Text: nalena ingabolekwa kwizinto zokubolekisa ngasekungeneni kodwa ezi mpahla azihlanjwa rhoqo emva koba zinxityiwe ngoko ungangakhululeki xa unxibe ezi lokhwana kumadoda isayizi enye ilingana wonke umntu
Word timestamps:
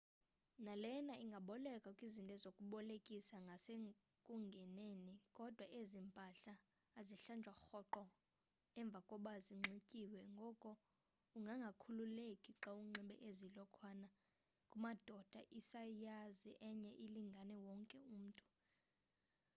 nalena 0.65 1.13
ingabolekwa 1.23 1.91
kwizinto 1.97 2.35
zokubolekisa 2.43 3.35
ngasekungeneni 3.47 5.13
kodwa 5.37 5.65
ezi 5.79 5.99
mpahla 6.09 6.53
azihlanjwa 6.99 7.53
rhoqo 7.65 8.03
emva 8.81 8.99
koba 9.09 9.33
zinxityiwe 9.45 10.21
ngoko 10.35 10.69
ungangakhululeki 11.37 12.51
xa 12.61 12.71
unxibe 12.83 13.15
ezi 13.27 13.47
lokhwana 13.57 14.09
kumadoda 14.71 15.39
isayizi 15.59 16.51
enye 16.69 16.91
ilingana 17.05 17.55
wonke 17.65 17.97
umntu 18.15 18.45